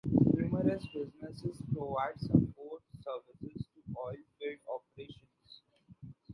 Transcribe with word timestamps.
Numerous 0.33 0.83
businesses 0.87 1.61
provide 1.71 2.19
support 2.19 2.81
services 3.03 3.67
to 3.67 3.99
oil 3.99 4.15
field 4.39 4.57
operations. 4.73 5.61